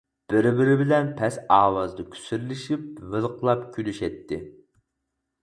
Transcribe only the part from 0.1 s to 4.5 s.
بىر-بىرى بىلەن پەس ئاۋازدا كۇسۇرلىشىپ، ۋىلىقلاپ كۈلۈشەتتى.